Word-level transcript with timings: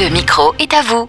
Le 0.00 0.08
micro 0.08 0.54
est 0.58 0.72
à 0.72 0.80
vous. 0.80 1.06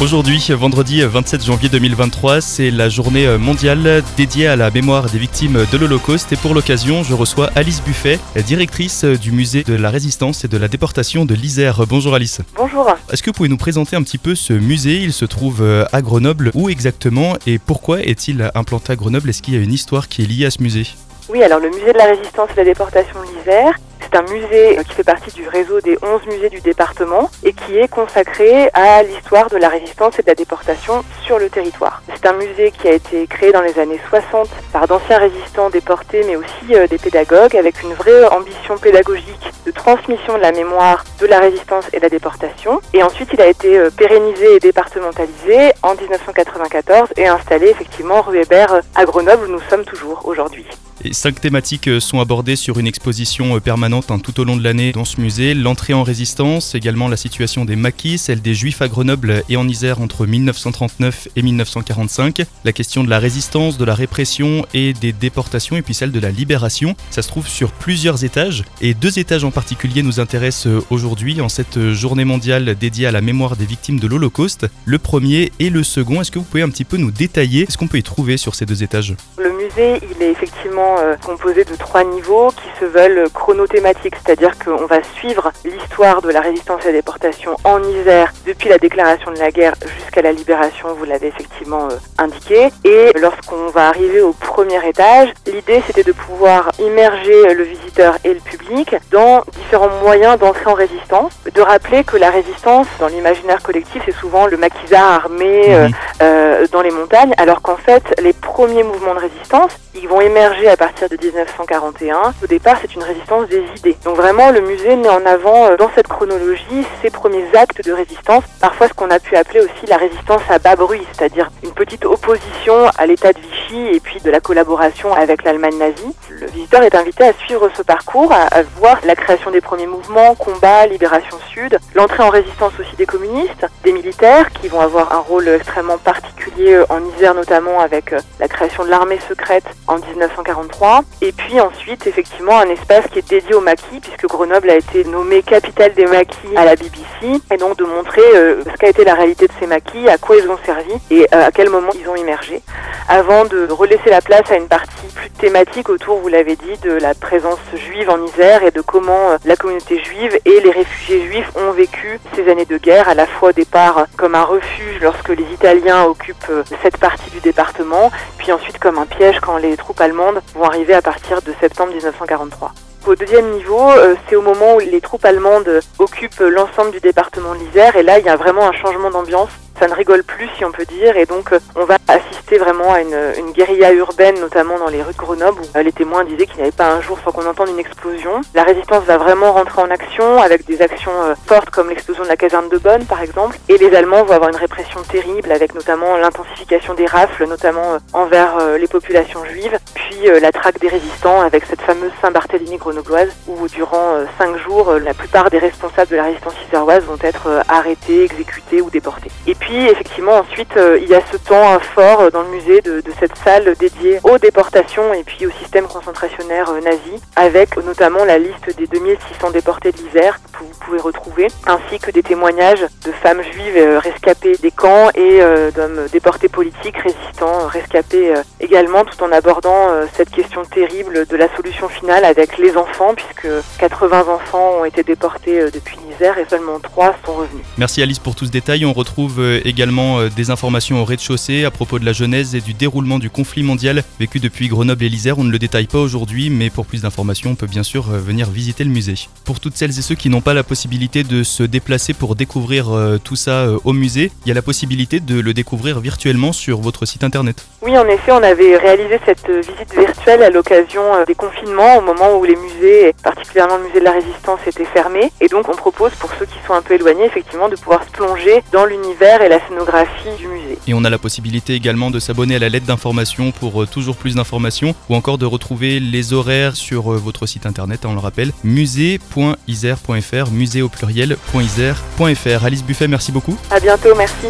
Aujourd'hui, 0.00 0.42
vendredi 0.48 1.02
27 1.02 1.44
janvier 1.44 1.68
2023, 1.68 2.40
c'est 2.40 2.70
la 2.70 2.88
journée 2.88 3.36
mondiale 3.36 4.02
dédiée 4.16 4.46
à 4.46 4.56
la 4.56 4.70
mémoire 4.70 5.10
des 5.10 5.18
victimes 5.18 5.66
de 5.70 5.76
l'Holocauste 5.76 6.32
et 6.32 6.36
pour 6.36 6.54
l'occasion, 6.54 7.02
je 7.02 7.12
reçois 7.12 7.50
Alice 7.54 7.82
Buffet, 7.82 8.18
directrice 8.46 9.04
du 9.04 9.30
musée 9.30 9.62
de 9.62 9.74
la 9.74 9.90
résistance 9.90 10.42
et 10.42 10.48
de 10.48 10.56
la 10.56 10.68
déportation 10.68 11.26
de 11.26 11.34
l'Isère. 11.34 11.86
Bonjour 11.86 12.14
Alice. 12.14 12.40
Bonjour. 12.56 12.88
Est-ce 13.12 13.22
que 13.22 13.28
vous 13.28 13.34
pouvez 13.34 13.50
nous 13.50 13.58
présenter 13.58 13.94
un 13.94 14.02
petit 14.02 14.18
peu 14.18 14.34
ce 14.34 14.54
musée? 14.54 15.02
Il 15.02 15.12
se 15.12 15.26
trouve 15.26 15.62
à 15.92 16.00
Grenoble. 16.00 16.52
Où 16.54 16.70
exactement? 16.70 17.36
Et 17.46 17.58
pourquoi 17.58 18.00
est-il 18.00 18.50
implanté 18.54 18.94
à 18.94 18.96
Grenoble? 18.96 19.28
Est-ce 19.28 19.42
qu'il 19.42 19.52
y 19.52 19.58
a 19.58 19.60
une 19.60 19.74
histoire 19.74 20.08
qui 20.08 20.22
est 20.22 20.26
liée 20.26 20.46
à 20.46 20.50
ce 20.50 20.62
musée? 20.62 20.86
Oui, 21.28 21.42
alors 21.42 21.60
le 21.60 21.68
musée 21.68 21.92
de 21.92 21.98
la 21.98 22.06
résistance 22.06 22.48
et 22.52 22.54
de 22.54 22.60
la 22.60 22.64
déportation 22.64 23.16
de 23.20 23.38
l'Isère, 23.38 23.74
c'est 24.06 24.18
un 24.18 24.22
musée 24.22 24.78
qui 24.86 24.94
fait 24.94 25.04
partie 25.04 25.32
du 25.32 25.48
réseau 25.48 25.80
des 25.80 25.98
11 26.00 26.26
musées 26.26 26.48
du 26.48 26.60
département 26.60 27.28
et 27.42 27.52
qui 27.52 27.78
est 27.78 27.88
consacré 27.88 28.70
à 28.72 29.02
l'histoire 29.02 29.48
de 29.50 29.56
la 29.56 29.68
résistance 29.68 30.18
et 30.18 30.22
de 30.22 30.28
la 30.28 30.34
déportation 30.34 31.04
sur 31.22 31.38
le 31.38 31.50
territoire. 31.50 32.02
C'est 32.14 32.26
un 32.26 32.34
musée 32.34 32.70
qui 32.70 32.86
a 32.86 32.92
été 32.92 33.26
créé 33.26 33.50
dans 33.52 33.62
les 33.62 33.78
années 33.78 34.00
60 34.08 34.48
par 34.72 34.86
d'anciens 34.86 35.18
résistants 35.18 35.70
déportés 35.70 36.22
mais 36.24 36.36
aussi 36.36 36.74
euh, 36.74 36.86
des 36.86 36.98
pédagogues 36.98 37.56
avec 37.56 37.82
une 37.82 37.94
vraie 37.94 38.26
ambition 38.26 38.78
pédagogique 38.78 39.52
de 39.64 39.70
transmission 39.72 40.36
de 40.36 40.42
la 40.42 40.52
mémoire 40.52 41.04
de 41.20 41.26
la 41.26 41.40
résistance 41.40 41.86
et 41.92 41.96
de 41.96 42.02
la 42.02 42.10
déportation. 42.10 42.80
Et 42.94 43.02
ensuite 43.02 43.30
il 43.32 43.40
a 43.40 43.46
été 43.46 43.76
euh, 43.76 43.90
pérennisé 43.90 44.54
et 44.54 44.60
départementalisé 44.60 45.72
en 45.82 45.94
1994 45.94 47.08
et 47.16 47.26
installé 47.26 47.68
effectivement 47.68 48.22
rue 48.22 48.38
Hébert 48.38 48.82
à 48.94 49.04
Grenoble 49.04 49.46
où 49.46 49.52
nous 49.52 49.62
sommes 49.68 49.84
toujours 49.84 50.22
aujourd'hui. 50.26 50.66
Cinq 51.12 51.40
thématiques 51.40 51.88
euh, 51.88 52.00
sont 52.00 52.20
abordées 52.20 52.56
sur 52.56 52.78
une 52.78 52.86
exposition 52.86 53.60
permanente 53.60 54.10
hein, 54.10 54.18
tout 54.18 54.40
au 54.40 54.44
long 54.44 54.56
de 54.56 54.64
l'année 54.64 54.92
dans 54.92 55.04
ce 55.04 55.20
musée. 55.20 55.54
L'entrée 55.54 55.92
en 55.92 56.02
résistance, 56.02 56.74
également 56.74 57.08
la 57.08 57.16
situation 57.16 57.64
des 57.64 57.76
maquis, 57.76 58.18
celle 58.18 58.40
des 58.40 58.54
juifs 58.54 58.80
à 58.80 58.88
Grenoble 58.88 59.42
et 59.48 59.56
en 59.56 59.68
Isère 59.68 60.00
entre 60.00 60.26
1939 60.26 61.28
et 61.36 61.42
1945, 61.42 62.42
la 62.64 62.72
question 62.72 63.04
de 63.04 63.10
la 63.10 63.18
résistance, 63.18 63.76
de 63.76 63.84
la 63.84 63.94
répression 63.94 64.64
et 64.72 64.94
des 64.94 65.12
déportations, 65.12 65.76
et 65.76 65.82
puis 65.82 65.94
celle 65.94 66.12
de 66.12 66.20
la 66.20 66.30
libération. 66.30 66.96
Ça 67.10 67.22
se 67.22 67.28
trouve 67.28 67.46
sur 67.46 67.72
plusieurs 67.72 68.24
étages, 68.24 68.64
et 68.80 68.94
deux 68.94 69.18
étages 69.18 69.44
en 69.44 69.50
particulier 69.50 70.02
nous 70.02 70.18
intéressent 70.18 70.66
euh, 70.66 70.84
aujourd'hui 70.90 71.40
en 71.40 71.48
cette 71.48 71.92
journée 71.92 72.24
mondiale 72.24 72.74
dédiée 72.74 73.06
à 73.06 73.12
la 73.12 73.20
mémoire 73.20 73.56
des 73.56 73.66
victimes 73.66 74.00
de 74.00 74.06
l'Holocauste. 74.06 74.66
Le 74.86 74.98
premier 74.98 75.52
et 75.58 75.68
le 75.68 75.82
second, 75.82 76.22
est-ce 76.22 76.30
que 76.30 76.38
vous 76.38 76.44
pouvez 76.44 76.62
un 76.62 76.70
petit 76.70 76.84
peu 76.84 76.96
nous 76.96 77.10
détailler 77.10 77.66
ce 77.68 77.76
qu'on 77.76 77.86
peut 77.86 77.98
y 77.98 78.02
trouver 78.02 78.38
sur 78.38 78.54
ces 78.54 78.64
deux 78.64 78.82
étages? 78.82 79.14
Le 79.36 79.52
musée, 79.52 80.00
il 80.10 80.22
est 80.22 80.30
effectivement 80.30 80.85
euh, 80.98 81.16
composé 81.24 81.64
de 81.64 81.74
trois 81.76 82.04
niveaux 82.04 82.50
qui 82.50 82.68
se 82.80 82.84
veulent 82.84 83.28
chronothématiques, 83.32 84.14
c'est-à-dire 84.24 84.52
qu'on 84.58 84.86
va 84.86 85.02
suivre 85.16 85.52
l'histoire 85.64 86.22
de 86.22 86.30
la 86.30 86.40
résistance 86.40 86.82
à 86.84 86.86
la 86.86 86.92
déportation 86.92 87.56
en 87.64 87.82
Isère 87.82 88.32
depuis 88.46 88.68
la 88.68 88.78
déclaration 88.78 89.30
de 89.32 89.38
la 89.38 89.50
guerre 89.50 89.74
jusqu'à 89.98 90.22
la 90.22 90.32
libération, 90.32 90.88
vous 90.98 91.04
l'avez 91.04 91.28
effectivement 91.28 91.88
euh, 91.90 91.96
indiqué. 92.18 92.68
Et 92.84 93.12
lorsqu'on 93.20 93.68
va 93.68 93.88
arriver 93.88 94.20
au 94.20 94.32
premier 94.32 94.86
étage, 94.88 95.28
l'idée 95.46 95.82
c'était 95.86 96.04
de 96.04 96.12
pouvoir 96.12 96.70
immerger 96.78 97.54
le 97.54 97.64
visiteur 97.64 98.16
et 98.24 98.34
le 98.34 98.40
public 98.40 98.94
dans 99.10 99.42
différents 99.58 99.90
moyens 100.02 100.38
d'entrer 100.38 100.66
en 100.66 100.74
résistance, 100.74 101.32
de 101.52 101.60
rappeler 101.60 102.04
que 102.04 102.16
la 102.16 102.30
résistance 102.30 102.86
dans 103.00 103.08
l'imaginaire 103.08 103.62
collectif 103.62 104.02
c'est 104.04 104.14
souvent 104.14 104.46
le 104.46 104.56
maquisard 104.56 105.24
armé 105.24 105.74
euh, 105.74 105.88
euh, 106.22 106.66
dans 106.72 106.82
les 106.82 106.90
montagnes, 106.90 107.34
alors 107.38 107.62
qu'en 107.62 107.76
fait 107.76 108.02
les 108.20 108.32
premiers 108.32 108.82
mouvements 108.82 109.14
de 109.14 109.20
résistance 109.20 109.78
ils 109.98 110.08
vont 110.08 110.20
émerger 110.20 110.68
à 110.68 110.76
partir 110.76 111.08
de 111.08 111.16
1941. 111.16 112.34
Au 112.42 112.46
départ, 112.46 112.76
c'est 112.80 112.94
une 112.94 113.02
résistance 113.02 113.48
des 113.48 113.64
idées. 113.78 113.96
Donc 114.04 114.16
vraiment, 114.16 114.50
le 114.50 114.60
musée 114.60 114.94
met 114.96 115.08
en 115.08 115.24
avant 115.24 115.66
euh, 115.66 115.76
dans 115.76 115.90
cette 115.94 116.06
chronologie 116.06 116.84
ses 117.02 117.10
premiers 117.10 117.46
actes 117.54 117.84
de 117.84 117.92
résistance, 117.92 118.44
parfois 118.60 118.88
ce 118.88 118.94
qu'on 118.94 119.10
a 119.10 119.18
pu 119.18 119.36
appeler 119.36 119.60
aussi 119.60 119.86
la 119.86 119.96
résistance 119.96 120.42
à 120.48 120.58
bas 120.58 120.76
bruit, 120.76 121.02
c'est-à-dire 121.12 121.50
une 121.64 121.72
petite 121.72 122.04
opposition 122.04 122.74
à 122.98 123.06
l'état 123.06 123.32
de 123.32 123.38
Vichy 123.38 123.96
et 123.96 124.00
puis 124.00 124.20
de 124.20 124.30
la 124.30 124.40
collaboration 124.40 125.12
avec 125.14 125.44
l'Allemagne 125.44 125.78
nazie. 125.78 126.14
Le 126.28 126.46
visiteur 126.46 126.82
est 126.82 126.94
invité 126.94 127.24
à 127.24 127.32
suivre 127.32 127.70
ce 127.74 127.82
parcours, 127.82 128.32
à 128.32 128.62
voir 128.78 128.98
la 129.04 129.16
création 129.16 129.50
des 129.50 129.60
premiers 129.60 129.86
mouvements, 129.86 130.34
combat, 130.34 130.86
libération 130.86 131.38
sud, 131.52 131.78
l'entrée 131.94 132.22
en 132.22 132.30
résistance 132.30 132.72
aussi 132.78 132.94
des 132.96 133.06
communistes, 133.06 133.66
des 133.84 133.92
militaires 133.92 134.50
qui 134.50 134.68
vont 134.68 134.80
avoir 134.80 135.12
un 135.14 135.20
rôle 135.20 135.48
extrêmement 135.48 135.98
particulier 136.06 136.74
euh, 136.74 136.86
en 136.88 137.04
Isère 137.16 137.34
notamment 137.34 137.80
avec 137.80 138.12
euh, 138.12 138.20
la 138.38 138.46
création 138.46 138.84
de 138.84 138.90
l'armée 138.90 139.18
secrète 139.28 139.64
en 139.88 139.96
1943. 139.98 141.02
Et 141.20 141.32
puis 141.32 141.60
ensuite, 141.60 142.06
effectivement, 142.06 142.58
un 142.58 142.68
espace 142.70 143.06
qui 143.12 143.18
est 143.18 143.28
dédié 143.28 143.54
aux 143.54 143.60
maquis, 143.60 144.00
puisque 144.00 144.26
Grenoble 144.26 144.70
a 144.70 144.76
été 144.76 145.04
nommée 145.04 145.42
capitale 145.42 145.92
des 145.94 146.06
maquis 146.06 146.54
à 146.54 146.64
la 146.64 146.76
BBC, 146.76 147.42
et 147.50 147.56
donc 147.56 147.76
de 147.76 147.84
montrer 147.84 148.22
euh, 148.36 148.62
ce 148.64 148.76
qu'a 148.78 148.88
été 148.88 149.04
la 149.04 149.14
réalité 149.14 149.48
de 149.48 149.52
ces 149.58 149.66
maquis, 149.66 150.08
à 150.08 150.16
quoi 150.16 150.36
ils 150.36 150.48
ont 150.48 150.58
servi 150.64 150.92
et 151.10 151.26
à 151.32 151.50
quel 151.50 151.70
moment 151.70 151.90
ils 152.00 152.08
ont 152.08 152.14
immergé, 152.14 152.62
avant 153.08 153.44
de 153.44 153.66
relaisser 153.68 154.10
la 154.10 154.20
place 154.20 154.48
à 154.50 154.56
une 154.56 154.68
partie 154.68 155.06
plus 155.14 155.30
thématique 155.30 155.88
autour, 155.88 156.18
vous 156.18 156.28
l'avez 156.28 156.54
dit, 156.54 156.76
de 156.82 156.92
la 156.92 157.14
présence 157.14 157.58
juive 157.74 158.08
en 158.10 158.24
Isère 158.24 158.62
et 158.62 158.70
de 158.70 158.80
comment 158.80 159.36
la 159.44 159.56
communauté 159.56 159.98
juive 159.98 160.38
et 160.44 160.60
les 160.60 160.70
réfugiés 160.70 161.22
juifs 161.26 161.50
ont 161.56 161.72
vécu 161.72 162.20
ces 162.34 162.48
années 162.48 162.64
de 162.64 162.78
guerre, 162.78 163.08
à 163.08 163.14
la 163.14 163.26
fois 163.26 163.50
au 163.50 163.52
départ 163.52 164.06
comme 164.16 164.34
un 164.34 164.44
refuge 164.44 165.00
lorsque 165.00 165.30
les 165.30 165.46
Italiens 165.52 165.95
occupent 166.04 166.52
cette 166.82 166.98
partie 166.98 167.30
du 167.30 167.40
département, 167.40 168.10
puis 168.36 168.52
ensuite 168.52 168.78
comme 168.78 168.98
un 168.98 169.06
piège 169.06 169.40
quand 169.40 169.56
les 169.56 169.76
troupes 169.76 170.00
allemandes 170.00 170.40
vont 170.54 170.64
arriver 170.64 170.94
à 170.94 171.02
partir 171.02 171.40
de 171.42 171.52
septembre 171.60 171.92
1943. 171.92 172.72
Au 173.06 173.14
deuxième 173.14 173.50
niveau, 173.52 173.88
euh, 173.92 174.16
c'est 174.28 174.34
au 174.34 174.42
moment 174.42 174.74
où 174.74 174.80
les 174.80 175.00
troupes 175.00 175.24
allemandes 175.24 175.80
occupent 176.00 176.40
l'ensemble 176.40 176.90
du 176.90 176.98
département 176.98 177.54
de 177.54 177.60
l'Isère 177.60 177.94
et 177.94 178.02
là 178.02 178.18
il 178.18 178.26
y 178.26 178.28
a 178.28 178.36
vraiment 178.36 178.68
un 178.68 178.72
changement 178.72 179.10
d'ambiance 179.10 179.50
ça 179.78 179.86
ne 179.88 179.94
rigole 179.94 180.22
plus 180.22 180.48
si 180.56 180.64
on 180.64 180.72
peut 180.72 180.84
dire 180.84 181.16
et 181.16 181.26
donc 181.26 181.52
euh, 181.52 181.58
on 181.74 181.84
va 181.84 181.98
assister 182.08 182.58
vraiment 182.58 182.92
à 182.92 183.00
une, 183.00 183.16
une, 183.38 183.52
guérilla 183.52 183.92
urbaine 183.92 184.38
notamment 184.40 184.78
dans 184.78 184.88
les 184.88 185.02
rues 185.02 185.12
de 185.12 185.18
Grenoble 185.18 185.60
où 185.60 185.78
euh, 185.78 185.82
les 185.82 185.92
témoins 185.92 186.24
disaient 186.24 186.46
qu'il 186.46 186.56
n'y 186.56 186.62
avait 186.62 186.72
pas 186.72 186.92
un 186.92 187.00
jour 187.00 187.18
sans 187.24 187.32
qu'on 187.32 187.46
entende 187.46 187.68
une 187.68 187.78
explosion. 187.78 188.40
La 188.54 188.62
résistance 188.62 189.04
va 189.04 189.18
vraiment 189.18 189.52
rentrer 189.52 189.82
en 189.82 189.90
action 189.90 190.40
avec 190.40 190.66
des 190.66 190.80
actions 190.82 191.12
euh, 191.24 191.34
fortes 191.46 191.70
comme 191.70 191.90
l'explosion 191.90 192.24
de 192.24 192.28
la 192.28 192.36
caserne 192.36 192.68
de 192.68 192.78
Bonn 192.78 193.04
par 193.04 193.22
exemple 193.22 193.58
et 193.68 193.76
les 193.76 193.94
Allemands 193.94 194.24
vont 194.24 194.34
avoir 194.34 194.50
une 194.50 194.56
répression 194.56 195.00
terrible 195.02 195.52
avec 195.52 195.74
notamment 195.74 196.16
l'intensification 196.16 196.94
des 196.94 197.06
rafles 197.06 197.46
notamment 197.46 197.98
envers 198.12 198.78
les 198.78 198.88
populations 198.88 199.44
juives 199.44 199.78
puis 199.94 200.28
la 200.40 200.52
traque 200.52 200.78
des 200.78 200.88
résistants 200.88 201.40
avec 201.40 201.64
cette 201.64 201.80
fameuse 201.80 202.12
Saint-Barthélemy 202.22 202.76
grenobloise 202.76 203.28
où 203.46 203.68
durant 203.68 204.18
cinq 204.38 204.56
jours 204.58 204.92
la 204.92 205.14
plupart 205.14 205.50
des 205.50 205.58
responsables 205.58 206.10
de 206.10 206.16
la 206.16 206.24
résistance 206.24 206.54
iséroise 206.68 207.04
vont 207.04 207.18
être 207.22 207.62
arrêtés, 207.68 208.24
exécutés 208.24 208.80
ou 208.80 208.90
déportés. 208.90 209.30
Et 209.46 209.54
puis 209.54 209.65
effectivement 209.74 210.38
ensuite 210.38 210.76
euh, 210.76 210.98
il 211.00 211.08
y 211.08 211.14
a 211.14 211.20
ce 211.32 211.36
temps 211.36 211.74
euh, 211.74 211.78
fort 211.78 212.20
euh, 212.20 212.30
dans 212.30 212.42
le 212.42 212.48
musée 212.48 212.80
de, 212.80 213.00
de, 213.00 213.12
cette 213.18 213.36
salle 213.38 213.74
dédiée 213.78 214.18
aux 214.22 214.38
déportations 214.38 215.12
et 215.12 215.24
puis 215.24 215.46
au 215.46 215.50
système 215.62 215.86
concentrationnaire 215.86 216.72
nazi 216.84 217.20
avec 217.34 217.76
notamment 217.84 218.24
la 218.24 218.38
liste 218.38 218.76
des 218.76 218.86
2600 218.86 219.50
déportés 219.50 219.92
de 219.92 219.98
l'Isère 219.98 220.38
que 220.52 220.60
vous 220.60 220.70
pouvez 220.80 221.00
retrouver 221.00 221.48
ainsi 221.66 221.98
que 221.98 222.10
des 222.10 222.22
témoignages 222.22 222.86
de 223.04 223.12
femmes 223.12 223.42
juives 223.42 223.98
rescapées 223.98 224.56
des 224.56 224.70
camps 224.70 225.10
et 225.14 225.40
d'hommes 225.74 226.06
déportés 226.12 226.48
politiques 226.48 226.98
résistants 226.98 227.66
rescapés 227.66 228.34
également 228.60 229.04
tout 229.04 229.22
en 229.22 229.32
abordant 229.32 229.88
cette 230.14 230.30
question 230.30 230.62
terrible 230.64 231.26
de 231.26 231.36
la 231.36 231.54
solution 231.56 231.88
finale 231.88 232.24
avec 232.24 232.58
les 232.58 232.76
enfants 232.76 233.14
puisque 233.14 233.48
80 233.78 234.26
enfants 234.28 234.80
ont 234.80 234.84
été 234.84 235.02
déportés 235.02 235.70
depuis 235.72 235.98
l'Isère 236.08 236.38
et 236.38 236.46
seulement 236.48 236.78
3 236.78 237.16
sont 237.24 237.34
revenus. 237.34 237.64
Merci 237.78 238.02
Alice 238.02 238.18
pour 238.18 238.34
tout 238.34 238.46
ce 238.46 238.50
détail. 238.50 238.84
On 238.84 238.92
retrouve 238.92 239.40
également 239.64 240.18
euh, 240.18 240.28
des 240.28 240.50
informations 240.50 241.00
au 241.00 241.04
rez-de-chaussée 241.04 241.64
à 241.64 241.70
propos 241.70 241.98
de 241.98 242.04
la 242.04 242.12
genèse 242.12 242.54
et 242.54 242.60
du 242.60 242.74
déroulement 242.74 243.18
du 243.18 243.30
conflit 243.30 243.62
mondial 243.62 244.02
vécu 244.18 244.40
depuis 244.40 244.68
Grenoble 244.68 245.04
et 245.04 245.08
l'Isère. 245.08 245.38
On 245.38 245.44
ne 245.44 245.50
le 245.50 245.58
détaille 245.58 245.86
pas 245.86 245.98
aujourd'hui, 245.98 246.50
mais 246.50 246.70
pour 246.70 246.86
plus 246.86 247.02
d'informations, 247.02 247.50
on 247.50 247.54
peut 247.54 247.66
bien 247.66 247.82
sûr 247.82 248.10
euh, 248.10 248.18
venir 248.18 248.50
visiter 248.50 248.84
le 248.84 248.90
musée. 248.90 249.14
Pour 249.44 249.60
toutes 249.60 249.76
celles 249.76 249.98
et 249.98 250.02
ceux 250.02 250.14
qui 250.14 250.28
n'ont 250.28 250.40
pas 250.40 250.54
la 250.54 250.62
possibilité 250.62 251.22
de 251.22 251.42
se 251.42 251.62
déplacer 251.62 252.14
pour 252.14 252.34
découvrir 252.34 252.90
euh, 252.90 253.18
tout 253.18 253.36
ça 253.36 253.68
au 253.84 253.92
musée, 253.92 254.30
il 254.44 254.48
y 254.48 254.52
a 254.52 254.54
la 254.54 254.62
possibilité 254.62 255.20
de 255.20 255.40
le 255.40 255.54
découvrir 255.54 256.00
virtuellement 256.00 256.52
sur 256.52 256.80
votre 256.80 257.06
site 257.06 257.24
internet. 257.24 257.66
Oui, 257.82 257.96
en 257.96 258.06
effet, 258.06 258.32
on 258.32 258.42
avait 258.42 258.76
réalisé 258.76 259.18
cette 259.24 259.48
visite 259.48 259.94
virtuelle 259.96 260.42
à 260.42 260.50
l'occasion 260.50 261.02
des 261.26 261.34
confinements, 261.34 261.98
au 261.98 262.00
moment 262.00 262.36
où 262.38 262.44
les 262.44 262.56
musées, 262.56 263.14
particulièrement 263.22 263.76
le 263.76 263.84
musée 263.84 264.00
de 264.00 264.04
la 264.04 264.12
Résistance, 264.12 264.60
étaient 264.66 264.84
fermés. 264.84 265.30
Et 265.40 265.48
donc, 265.48 265.68
on 265.68 265.76
propose 265.76 266.12
pour 266.12 266.30
ceux 266.38 266.46
qui 266.46 266.58
sont 266.66 266.74
un 266.74 266.82
peu 266.82 266.94
éloignés, 266.94 267.24
effectivement, 267.24 267.68
de 267.68 267.76
pouvoir 267.76 268.04
se 268.04 268.10
plonger 268.10 268.62
dans 268.72 268.84
l'univers 268.84 269.42
et 269.46 269.48
la 269.48 269.66
scénographie 269.66 270.36
du 270.38 270.48
musée. 270.48 270.78
Et 270.86 270.94
on 270.94 271.04
a 271.04 271.10
la 271.10 271.18
possibilité 271.18 271.74
également 271.74 272.10
de 272.10 272.18
s'abonner 272.18 272.56
à 272.56 272.58
la 272.58 272.68
lettre 272.68 272.86
d'information 272.86 273.52
pour 273.52 273.82
euh, 273.82 273.86
toujours 273.86 274.16
plus 274.16 274.34
d'informations 274.34 274.94
ou 275.08 275.14
encore 275.14 275.38
de 275.38 275.46
retrouver 275.46 276.00
les 276.00 276.32
horaires 276.32 276.76
sur 276.76 277.12
euh, 277.12 277.16
votre 277.16 277.46
site 277.46 277.66
internet, 277.66 278.04
hein, 278.04 278.08
on 278.10 278.14
le 278.14 278.20
rappelle, 278.20 278.52
musée.isère.fr, 278.64 280.50
musée 280.50 280.82
au 280.82 280.88
pluriel.isère.fr. 280.88 282.64
Alice 282.64 282.84
Buffet, 282.84 283.08
merci 283.08 283.32
beaucoup. 283.32 283.58
À 283.70 283.80
bientôt, 283.80 284.14
merci. 284.16 284.48